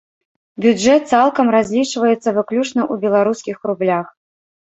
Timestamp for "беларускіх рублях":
3.05-4.07